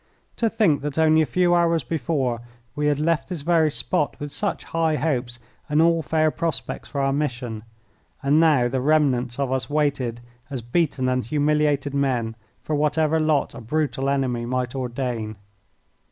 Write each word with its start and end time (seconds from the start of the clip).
To 0.37 0.49
think 0.49 0.81
that 0.81 0.97
only 0.97 1.21
a 1.21 1.27
few 1.27 1.53
hours 1.53 1.83
before 1.83 2.41
we 2.75 2.87
had 2.87 2.99
left 2.99 3.29
this 3.29 3.43
very 3.43 3.69
spot 3.69 4.19
with 4.19 4.31
such 4.33 4.63
high 4.63 4.95
hopes 4.95 5.37
and 5.69 5.79
all 5.79 6.01
fair 6.01 6.31
prospects 6.31 6.89
for 6.89 7.01
our 7.01 7.13
mission, 7.13 7.61
and 8.23 8.39
now 8.39 8.67
the 8.67 8.81
remnants 8.81 9.37
of 9.37 9.51
us 9.51 9.69
waited 9.69 10.19
as 10.49 10.63
beaten 10.63 11.07
and 11.07 11.23
humiliated 11.25 11.93
men 11.93 12.35
for 12.63 12.75
whatever 12.75 13.19
lot 13.19 13.53
a 13.53 13.61
brutal 13.61 14.09
enemy 14.09 14.43
might 14.43 14.73
ordain! 14.73 15.35